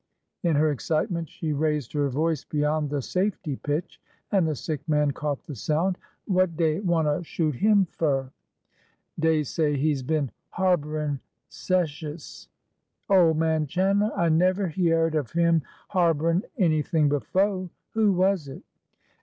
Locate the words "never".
14.29-14.69